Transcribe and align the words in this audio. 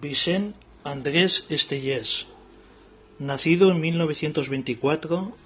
Vicent 0.00 0.56
Andrés 0.82 1.46
Estellés, 1.50 2.26
nacido 3.18 3.70
en 3.70 3.80
1924, 3.80 5.36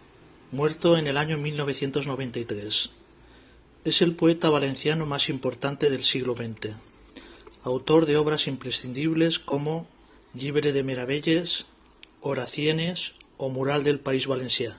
muerto 0.52 0.96
en 0.96 1.06
el 1.06 1.16
año 1.16 1.36
1993. 1.36 2.90
Es 3.84 4.02
el 4.02 4.14
poeta 4.14 4.48
valenciano 4.48 5.06
más 5.06 5.28
importante 5.28 5.90
del 5.90 6.02
siglo 6.02 6.34
XX, 6.34 6.76
autor 7.62 8.06
de 8.06 8.16
obras 8.16 8.46
imprescindibles 8.46 9.38
como 9.38 9.86
Llibre 10.34 10.72
de 10.72 10.82
Meravelles, 10.82 11.66
Oraciones 12.20 13.14
o 13.36 13.50
Mural 13.50 13.84
del 13.84 14.00
País 14.00 14.26
Valencià. 14.26 14.78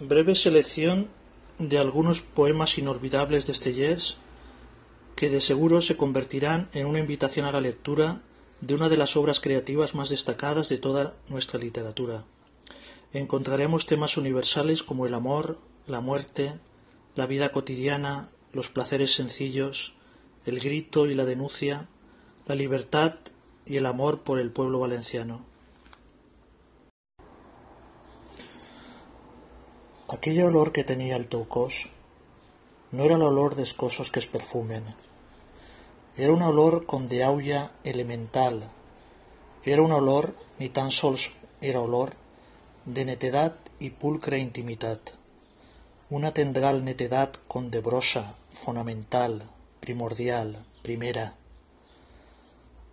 Breve 0.00 0.36
selección 0.36 1.08
de 1.58 1.78
algunos 1.78 2.20
poemas 2.20 2.78
inolvidables 2.78 3.46
de 3.46 3.52
Estellés 3.52 4.16
que 5.16 5.30
de 5.30 5.40
seguro 5.40 5.80
se 5.80 5.96
convertirán 5.96 6.68
en 6.72 6.86
una 6.86 6.98
invitación 6.98 7.46
a 7.46 7.52
la 7.52 7.60
lectura 7.60 8.22
de 8.60 8.74
una 8.74 8.88
de 8.88 8.96
las 8.96 9.16
obras 9.16 9.40
creativas 9.40 9.94
más 9.94 10.08
destacadas 10.08 10.68
de 10.68 10.78
toda 10.78 11.14
nuestra 11.28 11.58
literatura. 11.58 12.24
Encontraremos 13.12 13.86
temas 13.86 14.16
universales 14.16 14.82
como 14.82 15.06
el 15.06 15.14
amor, 15.14 15.58
la 15.86 16.00
muerte, 16.00 16.52
la 17.14 17.26
vida 17.26 17.50
cotidiana, 17.50 18.30
los 18.52 18.70
placeres 18.70 19.14
sencillos, 19.14 19.94
el 20.46 20.60
grito 20.60 21.06
y 21.06 21.14
la 21.14 21.24
denuncia, 21.24 21.88
la 22.46 22.54
libertad 22.54 23.16
y 23.66 23.76
el 23.76 23.86
amor 23.86 24.22
por 24.22 24.40
el 24.40 24.50
pueblo 24.50 24.78
valenciano. 24.78 25.44
Aquell 30.08 30.42
olor 30.42 30.72
que 30.72 30.84
tenia 30.84 31.16
el 31.16 31.26
teu 31.26 31.48
cos 31.48 31.88
no 32.92 33.04
era 33.08 33.16
l'olor 33.16 33.54
dels 33.56 33.72
cossos 33.72 34.10
que 34.12 34.20
es 34.20 34.28
perfumen. 34.28 34.84
Era 36.16 36.32
una 36.32 36.50
olor 36.52 36.82
com 36.84 37.06
d'aulla 37.08 37.62
elemental. 37.88 38.58
Era 39.64 39.82
una 39.82 39.96
olor, 39.96 40.34
ni 40.58 40.68
tan 40.68 40.90
sols 40.92 41.30
era 41.60 41.80
olor, 41.80 42.12
de 42.84 43.06
netedat 43.08 43.70
i 43.80 43.88
pulcra 43.90 44.36
intimitat. 44.36 45.14
Una 46.10 46.32
tendral 46.36 46.82
netedat 46.84 47.38
com 47.48 47.70
de 47.72 47.80
brossa, 47.80 48.26
fonamental, 48.52 49.40
primordial, 49.80 50.58
primera. 50.82 51.30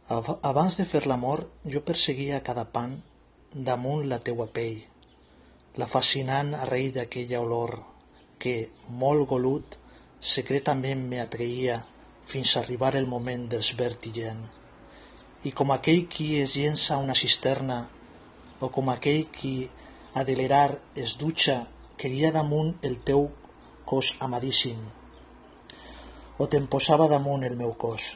Abans 0.08 0.80
de 0.80 0.88
fer 0.88 1.04
l'amor, 1.06 1.44
jo 1.66 1.84
perseguia 1.84 2.40
cada 2.42 2.64
pan 2.72 2.96
damunt 3.54 4.08
la 4.08 4.22
teua 4.24 4.48
pell, 4.54 4.80
la 5.76 5.88
fascinant 5.92 6.56
arrei 6.56 6.90
d'aquella 6.96 7.44
olor 7.44 7.76
que, 8.40 8.70
molt 8.88 9.28
golut, 9.28 9.78
secretament 10.20 11.06
m'atreia 11.12 11.80
fins 12.30 12.56
a 12.56 12.60
arribar 12.62 12.96
el 12.96 13.08
moment 13.08 13.48
dels 13.52 13.74
vertigen. 13.80 14.44
I 15.44 15.52
com 15.56 15.72
aquell 15.72 16.06
qui 16.12 16.30
es 16.42 16.56
llença 16.60 17.00
una 17.00 17.16
cisterna 17.16 17.80
o 18.60 18.70
com 18.70 18.92
aquell 18.92 19.28
qui 19.32 19.70
a 20.14 20.26
delerar 20.28 20.80
es 20.96 21.16
dutxa 21.18 21.62
queria 21.98 22.32
damunt 22.36 22.76
el 22.82 23.00
teu 23.08 23.30
cos 23.86 24.16
amadíssim 24.20 24.82
o 26.40 26.48
te'n 26.48 26.68
posava 26.72 27.08
damunt 27.12 27.44
el 27.48 27.56
meu 27.60 27.74
cos 27.80 28.12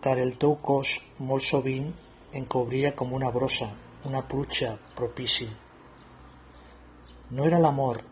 car 0.00 0.18
el 0.22 0.36
teu 0.40 0.56
cos 0.62 0.96
molt 1.18 1.44
sovint 1.44 1.92
em 2.36 2.44
cobria 2.44 2.92
com 2.94 3.14
una 3.16 3.30
brossa, 3.30 3.70
una 4.04 4.20
pluja 4.28 4.74
propici. 4.94 5.48
No 7.30 7.46
era 7.48 7.60
l'amor, 7.62 8.02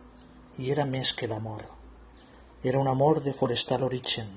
i 0.59 0.71
era 0.73 0.87
més 0.89 1.13
que 1.13 1.29
l'amor. 1.29 1.74
Era 2.65 2.79
un 2.81 2.89
amor 2.89 3.21
de 3.23 3.35
forestal 3.35 3.83
origen, 3.85 4.29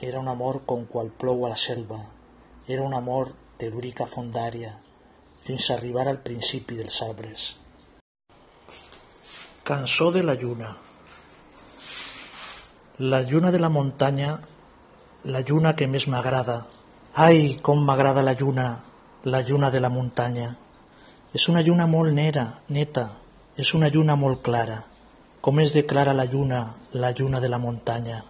era 0.00 0.18
un 0.18 0.28
amor 0.28 0.62
com 0.64 0.86
qual 0.88 1.10
plou 1.12 1.44
a 1.44 1.50
la 1.52 1.58
selva, 1.60 2.00
era 2.66 2.82
un 2.82 2.94
amor 2.96 3.34
telúrica 3.60 4.06
fondària, 4.08 4.70
fins 5.44 5.68
a 5.68 5.74
arribar 5.74 6.08
al 6.08 6.22
principi 6.24 6.80
dels 6.80 7.02
arbres. 7.04 7.44
Cançó 9.64 10.10
de 10.12 10.22
la 10.22 10.34
lluna 10.34 10.76
La 12.98 13.20
lluna 13.22 13.52
de 13.52 13.58
la 13.58 13.68
muntanya, 13.68 14.38
la 15.24 15.40
lluna 15.40 15.74
que 15.76 15.86
més 15.86 16.08
m'agrada, 16.08 16.64
Ai, 17.14 17.58
com 17.62 17.84
m'agrada 17.86 18.24
la 18.26 18.32
lluna, 18.34 18.80
la 19.22 19.40
lluna 19.46 19.68
de 19.70 19.78
la 19.78 19.88
muntanya. 19.88 20.48
És 21.30 21.44
una 21.52 21.60
lluna 21.62 21.86
molt 21.86 22.10
nera, 22.10 22.42
neta, 22.74 23.04
és 23.54 23.70
una 23.78 23.86
lluna 23.86 24.16
molt 24.18 24.40
clara. 24.42 24.80
Com 25.44 25.58
és 25.60 25.74
de 25.76 25.82
clara 25.84 26.14
la 26.16 26.24
lluna, 26.24 26.58
la 26.92 27.10
lluna 27.12 27.40
de 27.40 27.50
la 27.52 27.58
muntanya. 27.60 28.22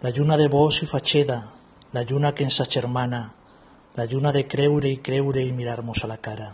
La 0.00 0.12
lluna 0.16 0.38
de 0.40 0.46
bosc 0.48 0.86
i 0.86 0.86
fatxeda, 0.88 1.36
la 1.92 2.04
lluna 2.08 2.30
que 2.32 2.46
ens 2.48 2.62
agermana, 2.64 3.20
la 3.98 4.06
lluna 4.08 4.32
de 4.32 4.46
creure 4.48 4.88
i 4.88 5.02
creure 5.04 5.44
i 5.44 5.52
mirar-nos 5.52 6.04
a 6.04 6.08
la 6.08 6.16
cara. 6.16 6.48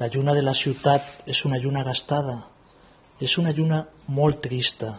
La 0.00 0.08
lluna 0.08 0.32
de 0.32 0.40
la 0.40 0.56
ciutat 0.56 1.28
és 1.28 1.44
una 1.44 1.60
lluna 1.60 1.84
gastada, 1.84 2.38
és 3.20 3.36
una 3.36 3.52
lluna 3.52 3.84
molt 4.08 4.40
trista, 4.48 4.94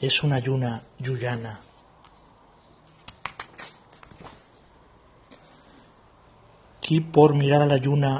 és 0.00 0.22
una 0.24 0.40
lluna 0.40 0.80
llullana. 1.04 1.58
Qui 6.80 7.04
pot 7.04 7.36
mirar 7.36 7.60
a 7.66 7.68
la 7.68 7.76
lluna 7.76 8.18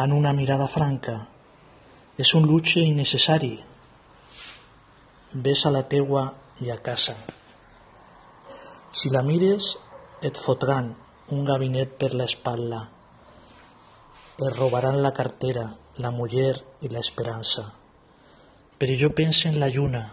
en 0.00 0.12
una 0.16 0.32
mirada 0.32 0.66
franca? 0.68 1.26
És 2.16 2.32
un 2.32 2.48
luxe 2.48 2.80
innecessari. 2.80 3.58
Ves 5.32 5.66
a 5.66 5.70
la 5.70 5.84
teua 5.86 6.24
i 6.60 6.70
a 6.70 6.78
casa. 6.82 7.14
Si 8.92 9.10
la 9.10 9.22
mires, 9.22 9.76
et 10.22 10.36
fotran 10.36 10.90
un 11.30 11.44
gabinet 11.44 11.94
per 12.00 12.10
l'espatlla. 12.14 12.80
Et 14.40 14.50
robaran 14.58 15.00
la 15.02 15.14
cartera, 15.14 15.68
la 15.96 16.10
muller 16.10 16.56
i 16.82 16.90
l'esperança. 16.90 17.68
Però 18.76 18.98
jo 18.98 19.14
penso 19.14 19.48
en 19.48 19.60
la 19.60 19.68
lluna, 19.68 20.04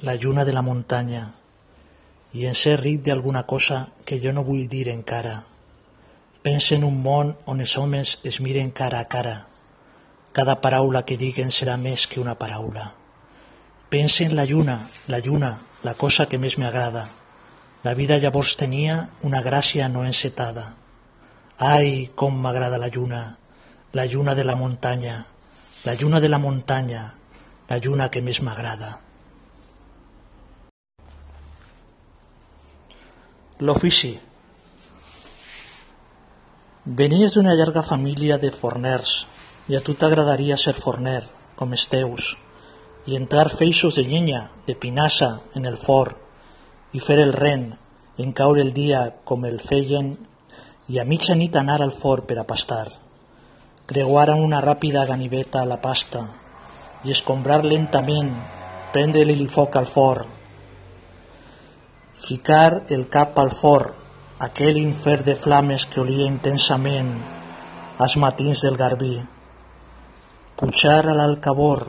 la 0.00 0.16
lluna 0.16 0.44
de 0.44 0.52
la 0.52 0.62
muntanya, 0.62 1.24
i 2.32 2.46
en 2.50 2.54
ser 2.58 2.80
ric 2.80 3.02
d'alguna 3.06 3.46
cosa 3.46 3.90
que 4.04 4.18
jo 4.18 4.32
no 4.32 4.42
vull 4.42 4.66
dir 4.66 4.88
encara 4.90 5.44
Pense 6.44 6.74
en 6.74 6.82
un 6.84 6.98
món 7.00 7.30
on 7.48 7.62
els 7.64 7.72
homes 7.80 8.18
es 8.30 8.38
miren 8.44 8.68
cara 8.80 8.98
a 9.00 9.08
cara. 9.08 9.46
Cada 10.36 10.58
paraula 10.60 11.00
que 11.08 11.16
diguen 11.16 11.48
serà 11.48 11.78
més 11.80 12.04
que 12.06 12.20
una 12.20 12.34
paraula. 12.36 12.82
Pense 13.94 14.24
en 14.24 14.34
la 14.34 14.44
lluna, 14.44 14.90
la 15.06 15.20
lluna, 15.20 15.60
la 15.84 15.92
cosa 15.94 16.24
que 16.26 16.38
més 16.42 16.56
m'agrada. 16.58 17.04
La 17.84 17.92
vida 17.94 18.16
llavors 18.18 18.56
tenia 18.58 18.96
una 19.22 19.38
gràcia 19.44 19.86
no 19.86 20.02
encetada. 20.02 20.64
Ai, 21.62 22.08
com 22.18 22.34
m'agrada 22.42 22.80
la 22.82 22.88
lluna, 22.90 23.20
la 23.92 24.06
lluna 24.10 24.34
de 24.34 24.42
la 24.42 24.56
muntanya, 24.58 25.14
la 25.84 25.94
lluna 25.94 26.18
de 26.18 26.32
la 26.32 26.42
muntanya, 26.42 27.04
la 27.70 27.78
lluna 27.78 28.10
que 28.10 28.18
més 28.18 28.42
m'agrada. 28.42 28.96
L'ofici 33.60 34.16
Venies 36.84 37.38
d'una 37.38 37.54
llarga 37.54 37.86
família 37.94 38.42
de 38.42 38.50
forners 38.50 39.20
i 39.70 39.78
a 39.78 39.86
tu 39.86 39.94
t'agradaria 39.94 40.58
ser 40.58 40.74
forner, 40.74 41.20
com 41.54 41.78
els 41.78 41.86
teus, 41.86 42.34
i 43.06 43.16
entrar 43.16 43.50
feixos 43.52 43.96
de 43.98 44.04
llenya, 44.08 44.50
de 44.66 44.74
pinassa, 44.74 45.40
en 45.54 45.66
el 45.66 45.76
forn, 45.76 46.16
i 46.92 47.00
fer 47.00 47.18
el 47.20 47.32
ren, 47.32 47.74
en 48.18 48.32
caure 48.32 48.62
el 48.62 48.72
dia 48.72 49.00
com 49.24 49.44
el 49.44 49.58
feien, 49.60 50.14
i 50.88 51.00
a 51.00 51.04
mitja 51.04 51.34
nit 51.34 51.56
anar 51.56 51.80
al 51.82 51.92
forn 51.92 52.26
per 52.28 52.38
a 52.40 52.46
pastar. 52.48 52.86
Creuar 53.86 54.30
amb 54.32 54.44
una 54.44 54.62
ràpida 54.64 55.04
ganiveta 55.08 55.64
la 55.68 55.80
pasta 55.82 56.22
i 57.04 57.12
escombrar 57.12 57.64
lentament, 57.64 58.32
prendre-li 58.94 59.48
foc 59.50 59.76
al 59.76 59.90
forn, 59.90 60.30
ficar 62.24 62.84
el 62.88 63.08
cap 63.12 63.36
al 63.38 63.50
forn 63.52 64.04
aquell 64.44 64.78
infern 64.80 65.24
de 65.24 65.34
flames 65.36 65.84
que 65.86 66.00
olia 66.00 66.26
intensament 66.26 67.10
als 67.98 68.16
matins 68.16 68.62
del 68.64 68.76
Garbí. 68.76 69.16
Pujar 70.56 71.02
a 71.10 71.14
l'alcabor 71.18 71.84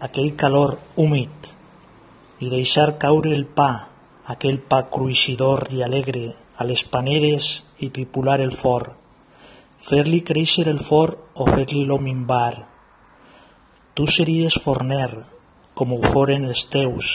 aquell 0.00 0.36
calor 0.38 0.78
húmid 0.94 1.48
i 2.38 2.50
deixar 2.52 2.98
caure 3.02 3.32
el 3.34 3.46
pa, 3.50 3.88
aquell 4.30 4.60
pa 4.70 4.84
cruixidor 4.94 5.66
i 5.74 5.82
alegre, 5.82 6.36
a 6.58 6.66
les 6.66 6.84
paneres 6.86 7.48
i 7.82 7.90
tripular 7.94 8.38
el 8.44 8.54
forn, 8.54 8.94
fer-li 9.88 10.20
créixer 10.26 10.68
el 10.70 10.78
forn 10.82 11.18
o 11.34 11.46
fer-li 11.50 11.84
lo 11.86 11.98
minvar. 12.02 12.54
Tu 13.94 14.06
series 14.06 14.58
forner, 14.62 15.10
com 15.74 15.94
ho 15.94 16.00
foren 16.02 16.46
els 16.46 16.66
teus, 16.70 17.12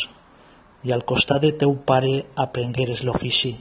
i 0.83 0.91
al 0.91 1.03
costat 1.07 1.43
de 1.43 1.53
teu 1.59 1.75
pare 1.87 2.15
aprengueres 2.35 3.03
l'ofici. 3.07 3.53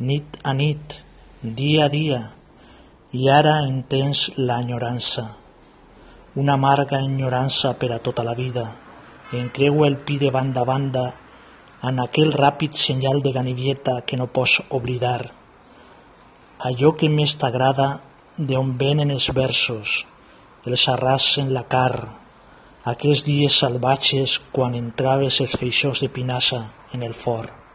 Nit 0.00 0.40
a 0.44 0.52
nit, 0.56 1.00
dia 1.42 1.86
a 1.86 1.92
dia, 1.92 2.20
i 3.12 3.28
ara 3.32 3.58
entens 3.68 4.30
l'enyorança, 4.36 5.28
una 6.36 6.54
amarga 6.60 7.00
enyorança 7.00 7.72
per 7.80 7.90
a 7.92 7.98
tota 7.98 8.22
la 8.24 8.34
vida, 8.36 8.66
en 9.32 9.48
creu 9.48 9.86
el 9.86 9.96
pi 9.96 10.18
de 10.20 10.30
banda 10.30 10.60
a 10.62 10.68
banda 10.68 11.06
en 11.88 12.00
aquell 12.02 12.34
ràpid 12.36 12.76
senyal 12.76 13.22
de 13.24 13.32
ganivieta 13.32 14.02
que 14.06 14.18
no 14.20 14.28
pots 14.28 14.60
oblidar. 14.68 15.32
Allò 16.68 16.92
que 16.96 17.08
més 17.08 17.36
t'agrada 17.40 17.88
d'on 18.36 18.76
venen 18.78 19.10
els 19.16 19.30
versos, 19.32 20.04
els 20.68 20.88
arrasen 20.92 21.52
la 21.56 21.64
car, 21.64 21.96
aquests 22.92 23.24
dies 23.26 23.60
salvatges 23.64 24.38
quan 24.52 24.76
entraves 24.78 25.40
els 25.42 25.56
feixós 25.58 26.04
de 26.04 26.12
pinassa 26.12 26.66
en 26.92 27.02
el 27.02 27.14
fort. 27.14 27.65